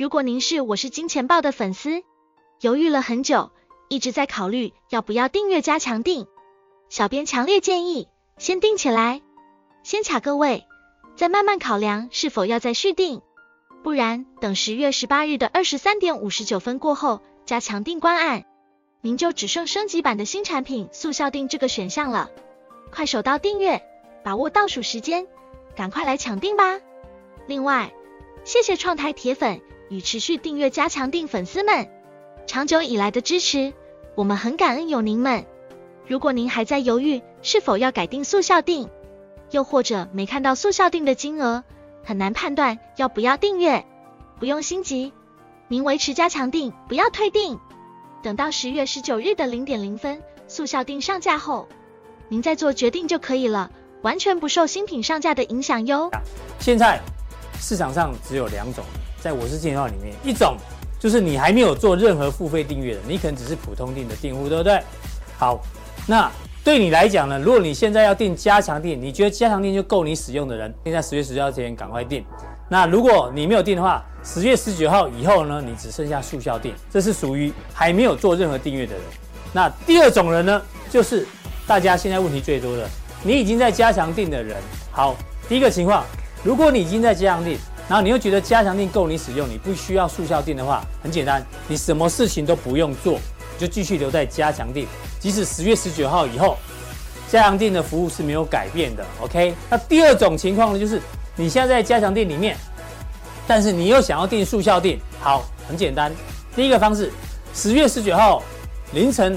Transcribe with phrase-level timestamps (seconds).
[0.00, 2.02] 如果您是我是金钱豹的粉丝，
[2.62, 3.50] 犹豫了很久，
[3.90, 6.26] 一直在考虑要不要订阅加强订，
[6.88, 8.08] 小编强烈建议
[8.38, 9.20] 先订起来，
[9.82, 10.64] 先卡个位，
[11.16, 13.20] 再慢慢考量是否要再续订，
[13.82, 18.46] 不然等十月十八日的二十三点五十九分过后，加强订关案，
[19.02, 22.30] 您就只剩升级版的新产品速效订这个选项了。
[22.90, 23.82] 快手到订阅，
[24.24, 25.26] 把握倒数时间，
[25.76, 26.80] 赶快来抢订吧！
[27.46, 27.92] 另外，
[28.44, 31.88] 谢谢创台铁粉与持续订阅加强订粉丝们
[32.46, 33.72] 长久以来的支持，
[34.14, 35.44] 我们很感恩有您们。
[36.06, 38.88] 如果您还在犹豫是否要改订速效订，
[39.50, 41.64] 又或者没看到速效订的金额，
[42.04, 43.84] 很难判断要不要订阅，
[44.38, 45.12] 不用心急，
[45.66, 47.58] 您维持加强订，不要退订，
[48.22, 51.66] 等到十月十九日的零点零分速效订上架后，
[52.28, 53.68] 您再做决定就可以了，
[54.02, 56.08] 完全不受新品上架的影响哟。
[56.60, 57.00] 现在。
[57.62, 58.82] 市场上只有两种，
[59.20, 60.56] 在我是金钱豹里面，一种
[60.98, 64.82] 就是你还没有做任何付费订阅的，你可能只是普通订的订户，对不对？
[65.38, 65.60] 好，
[66.06, 66.30] 那
[66.64, 72.24] 对你来讲呢，如果你现在要订加强订，你觉得加强订就够你使用的人，现在十月十九号前赶快订。
[72.68, 79.02] 那如果你没有订的话，十月十九号以后呢，你只剩下速效订，这是属于还没有做任何订阅的人。
[79.52, 81.26] 那第二种人呢，就是
[81.66, 82.88] 大家现在问题最多的，
[83.22, 84.56] 你已经在加强订的人。
[84.92, 85.16] 好，
[85.48, 86.04] 第一个情况。
[86.42, 87.58] 如果你已经在加强订，
[87.90, 94.86] 然后你又觉得加强定够你使用，你不需要速效定的话，很简单，你什么事情都不用做，你就继续留在加强定，
[95.18, 96.56] 即使十月十九号以后，
[97.28, 99.04] 加强定的服务是没有改变的。
[99.20, 101.02] OK，那第二种情况呢，就是
[101.34, 102.56] 你现在在加强订里面，
[103.44, 106.12] 但是你又想要订速效定，好，很简单，
[106.54, 107.10] 第一个方式，
[107.52, 108.40] 十月十九号
[108.92, 109.36] 凌晨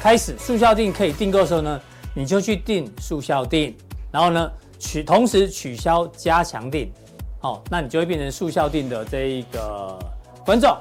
[0.00, 1.80] 开始速效定可以订购的时候呢，
[2.14, 3.72] 你就去订速效定，
[4.10, 4.50] 然后呢，
[4.80, 6.92] 取同时取消加强定，
[7.42, 9.98] 好，那你就会变成速效订的这一个
[10.46, 10.78] 观众。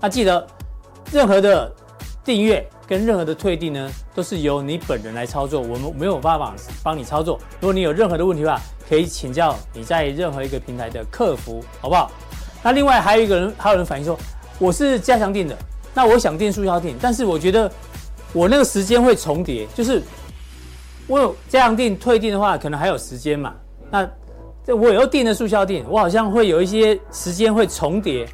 [0.00, 0.46] 那记得，
[1.12, 1.68] 任何的
[2.24, 6.54] 订阅跟任何的退订呢，都是由你本人来操作，我们没有办法
[6.84, 7.36] 帮你操作。
[7.60, 12.12] 如果你有任何的问题的话，可以请教你在任何一个平台的客服，好不好？
[12.62, 14.16] 那另外还有一个人，还有人反映说，
[14.60, 15.58] 我是加强订的，
[15.92, 17.68] 那我想订速效订，但是我觉得
[18.32, 20.00] 我那个时间会重叠，就是。
[21.06, 23.52] 我有加强订退订的话，可能还有时间嘛？
[23.90, 24.08] 那
[24.66, 28.26] 这我又订了速效订，我好像会有一些时间会重叠，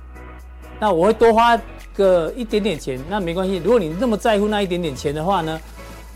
[0.79, 1.61] 那我会多花
[1.93, 3.57] 个一点点钱，那没关系。
[3.65, 5.61] 如果你那么在乎那一点点钱的话呢，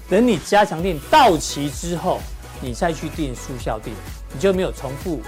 [0.08, 2.20] 等你加强订到期之后，
[2.60, 3.92] 你再去订速效订，
[4.32, 5.20] 你就没有重复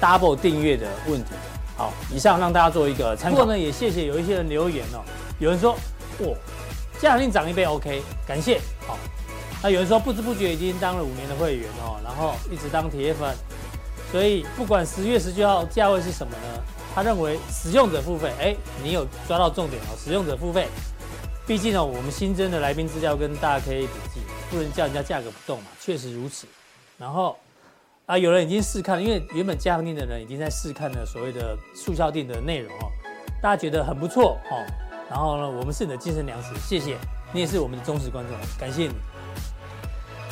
[0.00, 1.30] double 订阅的问题。
[1.76, 3.38] 好，以上让大家做一个参考。
[3.38, 4.98] 不过呢，也谢谢有一些人留言哦，
[5.38, 5.72] 有人说，
[6.18, 6.34] 哦，
[7.00, 8.98] 加强订涨一倍 OK，感谢，好。
[9.62, 13.34] 那有人说不知不觉已经当了五年的会员哦，然后一直当铁粉，
[14.14, 16.62] 所以不管十月十九号价位是什么呢？
[16.94, 20.68] 他认为使用者付费，哎，你有抓到重点哦，使用者付费。
[21.48, 26.46] 毕竟呢，我们新增的来宾资料跟大 K 笔记，不能叫人家价格不动嘛，确实如此。
[26.96, 27.36] 然后
[28.06, 32.86] 啊，有人已经试看了，因为原本加强订的人已经在试看了所谓的速效订的内容哦，
[33.42, 34.62] 大家觉得很不错哦。
[35.10, 36.96] 然后呢，我们是你的精神粮食，谢谢
[37.32, 38.94] 你也是我们的忠实观众，感谢你。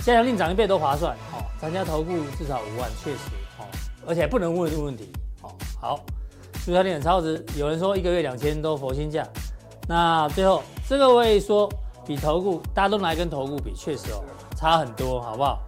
[0.05, 3.19] 加强订涨一倍都划算，哦，参加投顾至少五万，确实，
[4.07, 5.11] 而且不能问这个问题，
[5.43, 6.01] 哦，好，
[6.65, 9.27] 速效订很超值，有人说一个月两千多佛心价，
[9.89, 11.69] 那最后这个我也说
[12.07, 14.23] 比投顾，大家都拿跟投顾比，确实哦，
[14.57, 15.61] 差很多，好不好？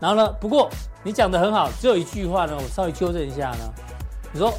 [0.00, 0.68] 然后呢，不过
[1.02, 3.72] 你讲的很好，只有一句话呢，我稍微纠正一下呢，
[4.32, 4.52] 你说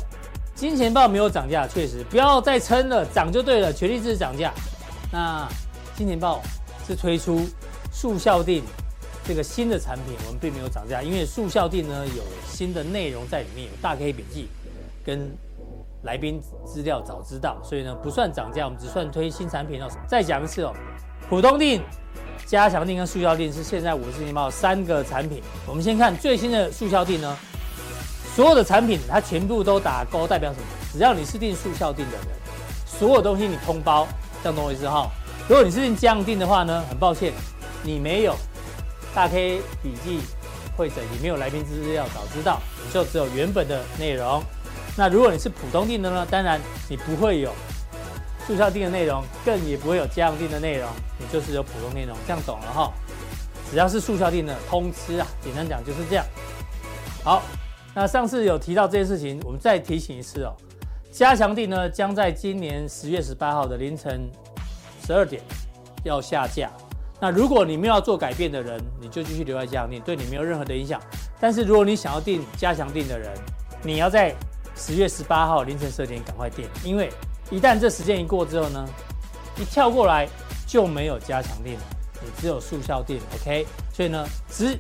[0.56, 4.52] 金钱豹没有涨价，确实，不要再撑了，涨就对了，全力支持涨价，
[5.12, 5.48] 那
[5.96, 6.42] 金钱豹
[6.88, 7.42] 是推出
[7.92, 8.64] 速效定。
[9.30, 14.48] 这个新的产品我们并没有涨价，因为速效定呢有新的内容在里面，有大 K 笔记
[15.06, 15.30] 跟
[16.02, 19.88] 来宾资料早知道，所以呢不算涨价，我们只算推新产品哦。
[20.08, 20.74] 再讲一次哦，
[21.30, 21.80] 普通定、
[22.48, 25.44] 加强定跟速效定是现在我是金钱豹三个产品。
[25.68, 27.38] 我们先看最新的速效定呢，
[28.36, 30.66] 所有的产品它全部都打勾，代表什么？
[30.92, 32.26] 只要你是订速效定的人，
[32.84, 34.08] 所有东西你通包，
[34.42, 35.08] 这样懂我意思哈。
[35.48, 37.32] 如果你是订降定的话呢，很抱歉，
[37.84, 38.36] 你没有。
[39.20, 40.22] 大 K 笔记
[40.78, 44.42] 会诊也没有来宾资料早知道，你就只有原本的内容。
[44.96, 46.26] 那如果你是普通订的呢？
[46.32, 46.58] 当然
[46.88, 47.52] 你不会有
[48.48, 52.16] 速效订的内容，更也不会有加强订的内容，你就是有普通内容。
[52.26, 52.94] 这样懂了哈？
[53.70, 56.26] 只要是速效订的通吃啊，简单讲就是这样。
[57.22, 57.44] 好，
[57.94, 60.56] 那上次有提到这件事情，我们再提醒一次哦。
[61.12, 64.32] 加强订呢，将在今年十月十八号的凌晨
[65.06, 65.42] 十二点
[66.06, 66.72] 要下架。
[67.22, 71.02] 那如果你没有做改变的人，你就继续留在加强店，对你没有任何的影响。
[71.40, 73.32] 但是如果你想要订加强订的人，
[73.84, 74.34] 你要在
[74.76, 77.10] 十月十八号凌晨十二点赶快订，因为
[77.52, 78.86] 一旦这时间一过之后呢，
[79.58, 80.28] 一跳过来
[80.66, 81.82] 就没有加强錠了，
[82.22, 83.20] 你只有速效錠。
[83.36, 84.78] OK，所以呢，只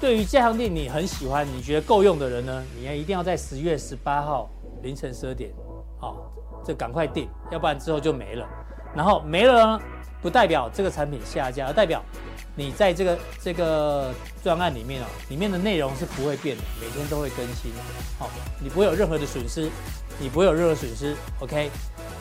[0.00, 4.50] 对于加强錠你很喜欢，你觉得够用的人呢，你要一定要在十月十八号
[4.82, 5.50] 凌晨十二点，
[5.98, 6.30] 好，
[6.62, 8.46] 这赶快订，要不然之后就没了。
[8.94, 9.80] 然后没了呢，
[10.24, 12.02] 不代表这个产品下架，而代表
[12.56, 14.10] 你在这个这个
[14.42, 17.70] 专案里面哦，里面的内容是不会变的，每天都会更新，
[18.18, 19.68] 好，你不会有任何的损失，
[20.18, 21.70] 你不会有任何损失，OK。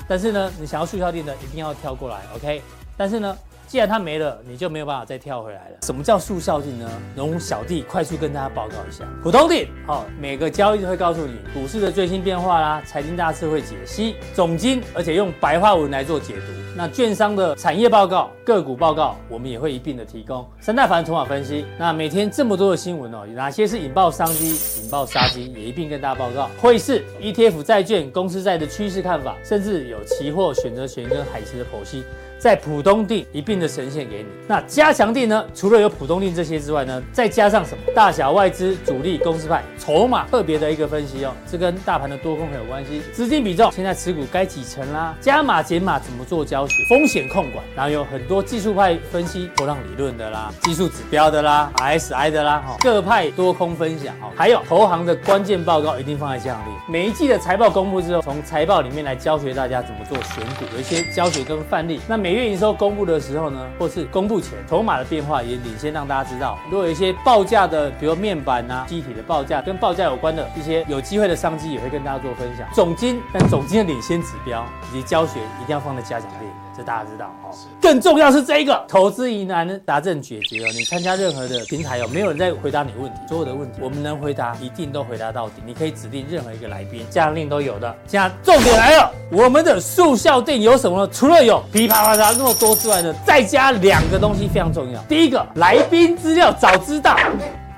[0.06, 2.62] 但是呢，你想要促销店的一定要跳过来，OK。
[2.98, 3.38] 但是呢，
[3.74, 5.78] 既然它没了，你就没有办法再跳回来了。
[5.82, 6.88] 什么叫速效性呢？
[7.16, 9.04] 容小弟快速跟大家报告一下。
[9.24, 16.54] 普通錠，好，每个交易都会告诉你股市的最新变化啦，财经大事会解析，总经，而且用白话文来做解读。
[16.78, 20.48] 那券商的产业报告、个股报告，我们也会一并的提供。
[20.60, 26.48] 三大法人筹码分析，那每天这么多的新闻哦，有哪些是引爆商机、引爆杀机，也一并跟大家报告。
[26.62, 32.04] 汇市、ETF、债券、公司债的趋势看法，甚至有期货、选择权跟海期的剖析。
[32.44, 34.26] 在普通地一并的呈现给你。
[34.46, 35.46] 那加强地呢？
[35.56, 37.82] 除了有普通地这些之外呢，再加上什么？
[37.96, 43.02] 大小外资、主力、公司派、筹码特别的一个分析哦，这跟大盘的多空很有关系。
[43.14, 45.16] 资金比重，现在持股该几成啦？
[45.22, 46.74] 加码减码怎么做教学？
[46.90, 56.92] 风险控管，然后有很多技术派分析、波浪理论的啦，技术指标的啦，RSI 的啦，各派多空分享哈，还有投行的关键报告一定放在加强錠。
[56.92, 62.02] 每一季的财报公布之后，从财报里面来教学大家怎么做选股，有一些教学跟范例。
[62.06, 66.58] 那每月营收公布的时候呢，或是公布前，筹码的变化也领先让大家知道。
[66.70, 72.68] 如果有一些报价的，比如面板啊、机体的报价，跟报价有关的一些有机会的商机，也会跟大家做分享。
[72.74, 76.44] 总经，但总经的领先指标以及教学一定要放在加强錠。
[76.76, 80.70] 这大家知道哦，更重要是这一个投资疑难答正解决哦。
[80.74, 85.62] 你参加任何的平台哦，没有人在回答你问题，所有的问题我们能回答，一定都回答到底。
[85.68, 87.96] 你可以指定任何一个来宾，加强錠都有的。
[88.08, 91.12] 现在重点来了，我们的速效錠有什么呢？
[91.14, 95.02] 除了有噼啪那么多之外呢，再加两个东西非常重要。
[95.04, 97.18] 第一个，来宾资料早知道。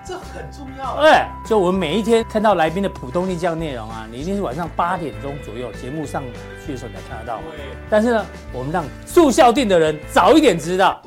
[0.08, 6.22] 这很重要哎，就我们每一天看到来宾的普通錠这样内容啊，你一定是晚上八点钟左右节目上
[6.64, 7.40] 去的时候你才看得到。
[7.90, 11.02] 但是呢，我们让速效錠的人早一点知道。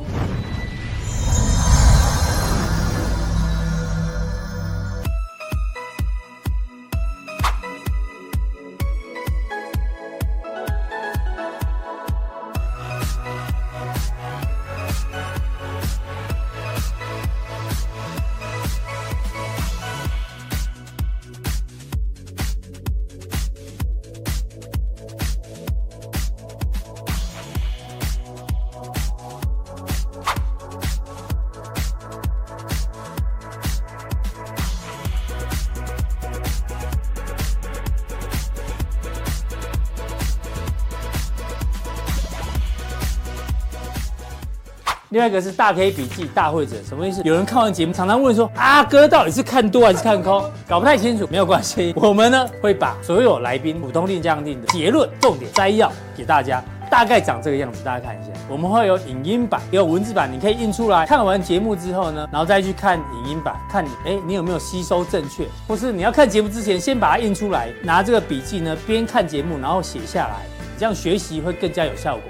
[45.10, 47.22] 另外一个是大 K 笔记大会者，什么意思？
[47.24, 50.44] 有人看完节目，常常问说：阿哥到底是看多还是看空？
[50.68, 58.30] 搞不太清楚，没有关系，我们呢会把所有来宾普通錠、加强錠的结论、重点摘要给大家，大概长这个样子，大家看一下。
[58.50, 61.06] 我们会有影音版，也有文字版，你可以印出来。
[61.06, 70.46] 看完节目之后呢，然后再去看影音版，看你哎你有没有吸收正确，或是你要看节目之前先把它印出来，拿这个笔记呢边看节目，然后写下来，
[70.78, 72.22] 这样学习会更加有效果。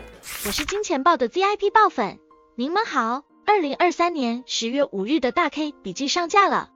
[0.47, 2.28] 我是金钱豹的 VIP 爆粉。
[2.61, 6.71] 您们好，二零二三年十月五日的大 K 笔记上架了。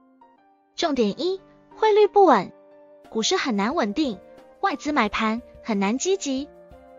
[0.76, 1.40] 重点一，
[1.74, 2.52] 汇率不稳，
[3.10, 4.20] 股市很难稳定，
[4.60, 6.48] 外资买盘很难积极，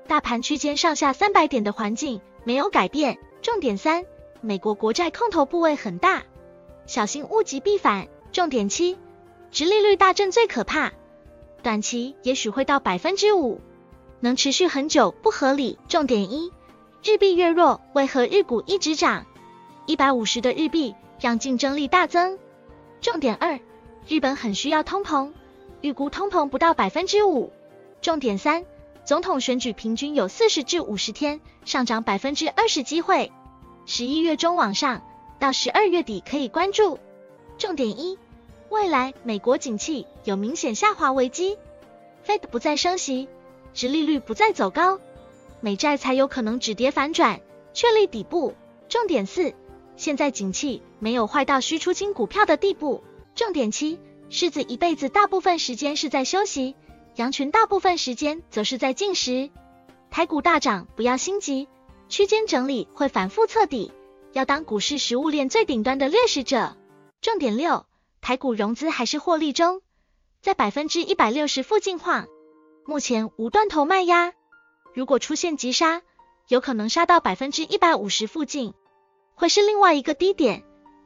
[0.06, 3.18] 大盘区间上下三百点的环境没有改变。
[3.42, 4.04] 重点三，
[4.42, 6.24] 美国国债空头部位很大，
[6.86, 8.10] 小心物极必反。
[8.34, 8.98] 重点七，
[9.50, 10.92] 殖利率大震最可怕，
[11.62, 13.62] 短期也许会到百分之五，
[14.20, 15.80] 能持续很久不合理。
[15.88, 16.52] 重点一。
[17.06, 19.26] 日币越弱，为何日股一直涨？
[19.86, 22.40] 一百五十的日币让竞争力大增。
[23.02, 23.60] 重点二，
[24.08, 25.34] 日本很需要通膨，
[25.82, 27.52] 预估通膨不到百分之五。
[28.02, 28.64] 重点三，
[29.04, 33.34] 总统选举平均有四十至五十天上涨百分之二十机会，
[33.86, 35.02] 十一月中往上
[35.40, 37.00] 到十二月底可以关注。
[37.58, 38.18] 重点一，
[38.70, 41.58] 未来美国景气有明显下滑危机
[42.26, 43.28] ，Fed 不再升息，
[43.74, 45.00] 殖利率不再走高。
[45.64, 47.40] 美债才有可能止跌反转，
[47.74, 48.54] 确立底部。
[48.90, 49.54] 重点四，
[49.96, 53.02] 现在景气没有坏到需出清股票的地步。
[53.34, 53.98] 重点七，
[54.30, 56.76] 狮子一辈子大部分时间是在休息，
[57.16, 59.50] 羊群大部分时间则是在进食。
[60.12, 61.70] 台股大涨不要心急，
[62.10, 63.94] 区间整理会反复测底，
[64.34, 66.76] 要当股市食物链最顶端的掠食者。
[67.22, 67.86] 重点六，
[68.20, 69.82] 台股融资还是获利中，
[70.42, 72.28] 在百分之一百六十附近晃，
[72.86, 74.34] 目前无断头卖压，
[74.96, 76.04] 如果出现急杀，
[76.48, 78.76] 有可能杀到百分之一百五十附近，
[79.34, 80.62] 会是另外一个低点，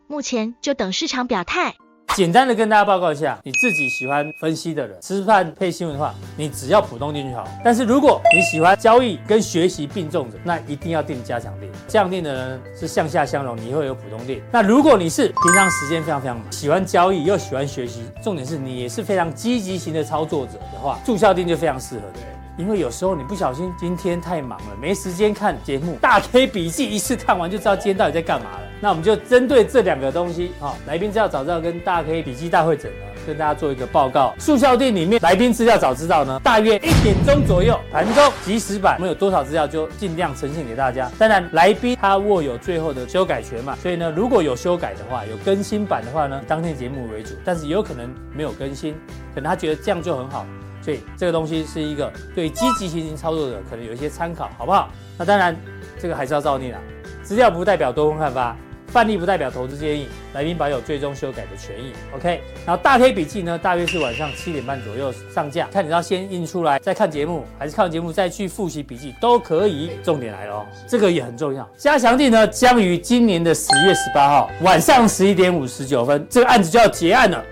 [0.08, 1.74] 目前就等市场表态。
[2.17, 7.48] 简单的跟大家报告一下，你自己喜欢分析的人，吃饭配新闻的话，你只要普通定就好。
[7.63, 11.72] 但是如果你喜欢交易跟学习并重的，那一定要定加强定。
[11.88, 14.41] 这样定的人是向下相容，你会有普通定。
[14.51, 22.20] 那如果你是平常时间非常非常忙喜欢交易又喜欢学习，重点是你也是非常积极型的操作者的话，住校定就非常适合的。
[22.58, 28.62] 因为有时候你不小心今天太忙了，没时间看节目，大 K 笔记一次看完就知道今天到底在干嘛了。
[28.80, 34.34] 那我们就针对这两个东西，哈，来宾资料早知道跟大 K 笔记大会诊呢，跟大家做一个报告。
[34.38, 41.12] 速效店里面来宾资料早知道呢，大约一点钟左右盘中即时版，我们有多少资料就尽量呈现给大家。
[41.18, 48.94] 当然，来宾他握有最后的修改权嘛，所以呢，如果有修改的话，有更新版的话呢，当天节目为主，但是也有可能没有更新，
[49.34, 50.46] 可能他觉得这样就很好。
[50.88, 54.89] 所以这个东西是一个对积极型操作者可能有一些参考，好不好？
[55.17, 55.53] 那当然，
[56.00, 56.79] 这个还是要照念啊。
[57.22, 58.56] 资料不代表多空看法，
[58.88, 61.91] 范例不代表投资建议，来宾保有最终修改的权益。
[62.15, 62.41] OK。
[62.65, 69.91] 然后大 K 笔记呢，大约是晚上七点半左右上架，看你要先印出来再看节目，还是看完节目再去复习笔记都可以。
[70.01, 71.70] 重点来了哦，这个也很重要。
[71.75, 77.44] 加强地呢，将于今年的十月十八号晚上十一点五十九分，这个案子就要结案了。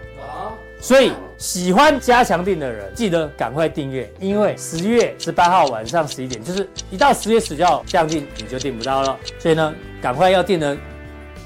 [0.86, 9.18] 所以喜欢加强錠的人，记得赶快订阅，因为十月十八号晚上十一点，就是一到十月十九号加强錠你就订不到了。
[9.40, 10.78] 所以呢，赶快要订的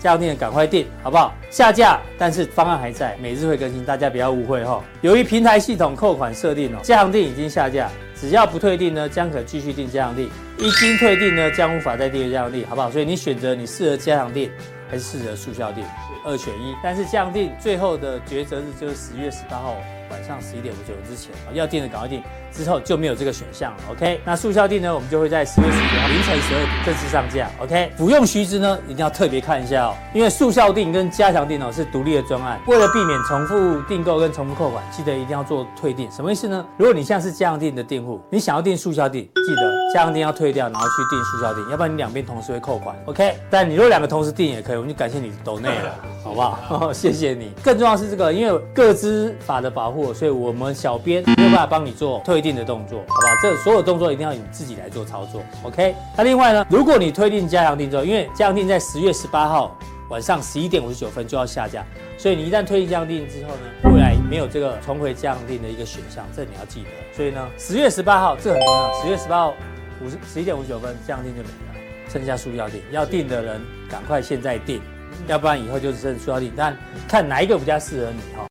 [0.01, 1.33] 加强錠赶快订，好不好？
[1.49, 4.83] 下架，但是方案还在，每日会更新，大家不要误会哈。
[4.99, 10.27] 由于平台系统扣款设定哦，加强錠已经下架，只要不退订呢，将可继续订加强錠；
[10.57, 12.91] 一经退订呢，将无法再订阅加强錠，好不好？
[12.91, 14.49] 所以你选择你适合加强錠
[14.89, 15.85] 还是适合速效定。
[16.25, 19.75] 二选一，但是这样定最后的抉择日就是十月十八号
[20.09, 23.77] 晚上十一点五九之前要定的赶快定，之后就没有这个选项了。
[23.91, 27.49] OK，那速效定呢，我们就会在十月十九号凌晨十二点正式上架。
[27.61, 36.09] OK，服用须知呢一定要特别看一下哦，因为速效定跟加强定哦是独立的专案，为了避免重复订购跟重复扣款，记得一定要做退订。
[36.11, 36.65] 什么意思呢？
[36.77, 42.95] 如果你现在是加强定的订户，你想要订速效定，记得加强定要退掉，然后去订速效定，要不然你两边同时会扣款。
[43.05, 46.59] OK，但你如果两个同时订也可以，我们就感谢你抖内了，好不好？
[46.69, 47.51] 哦，谢谢你。
[47.63, 53.33] 更重要的是这个，因为个资法的保护，所以我们小编没有办法帮你做退推定的动作，好不好？
[53.41, 55.43] 这所有动作一定要你自己来做操作。
[55.63, 59.77] OK，那另外呢，如果你推定加强定之后，因为加强定在十月十八号
[60.09, 61.85] 晚上十一点五十九分就要下架，
[62.17, 66.89] 所以你一旦推定加强定之后呢，未来没有这个重回加强錠的一个选项，这你要记得。
[67.13, 69.53] 所以呢，十月十八号这很重要，十月十八号
[70.01, 74.81] 五十十一点五十九分加强錠就没了，剩下速效錠，要订的人赶快现在订。
[75.27, 78.47] 要不然以后就只剩速效錠，但看哪一个比较适合你哈。